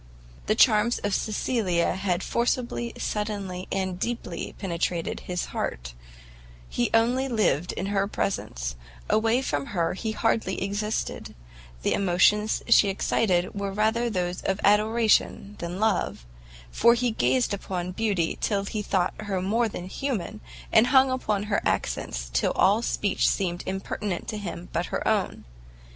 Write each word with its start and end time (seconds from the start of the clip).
The 0.47 0.55
charms 0.55 0.97
of 1.03 1.13
Cecilia 1.13 1.93
had 1.93 2.23
forcibly, 2.23 2.91
suddenly 2.97 3.67
and 3.71 3.99
deeply 3.99 4.55
penetrated 4.57 5.19
his 5.19 5.45
heart; 5.53 5.93
he 6.67 6.89
only 6.91 7.27
lived 7.27 7.71
in 7.73 7.85
her 7.93 8.07
presence, 8.07 8.75
away 9.11 9.43
from 9.43 9.67
her 9.77 9.93
he 9.93 10.13
hardly 10.13 10.59
existed: 10.63 11.35
the 11.83 11.93
emotions 11.93 12.63
she 12.67 12.89
excited 12.89 13.53
were 13.53 13.71
rather 13.71 14.09
those 14.09 14.41
of 14.41 14.59
adoration 14.63 15.55
than 15.59 15.73
of 15.73 15.79
love, 15.79 16.25
for 16.71 16.95
he 16.95 17.11
gazed 17.11 17.53
upon 17.53 17.85
her 17.85 17.91
beauty 17.93 18.39
till 18.41 18.65
he 18.65 18.81
thought 18.81 19.13
her 19.21 19.39
more 19.39 19.69
than 19.69 19.85
human, 19.85 20.41
and 20.73 20.87
hung 20.87 21.11
upon 21.11 21.43
her 21.43 21.61
accents 21.63 22.27
till 22.33 22.53
all 22.53 22.81
speech 22.81 23.29
seemed 23.29 23.61
impertinent 23.67 24.27
to 24.27 24.39
him 24.39 24.67
but 24.73 24.87
her 24.87 25.07
own. 25.07 25.45